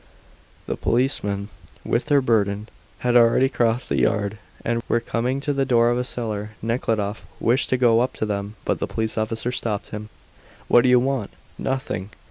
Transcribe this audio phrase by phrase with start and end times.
[0.65, 1.49] The policemen
[1.85, 2.69] with their burden
[3.05, 6.53] had already crossed the yard, and were coming to the door of a cellar.
[6.59, 10.09] Nekhludoff wished to go up to them, but the police officer stopped him.
[10.67, 11.29] "What do you want?"
[11.59, 12.09] "Nothing."